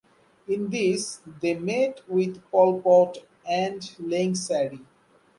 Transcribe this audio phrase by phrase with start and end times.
[0.47, 4.79] In this they met with Pol Pot and Ieng Sary.